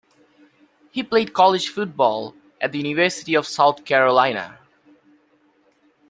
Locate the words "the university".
2.71-3.35